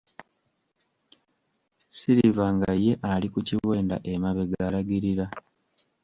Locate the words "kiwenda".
3.47-3.95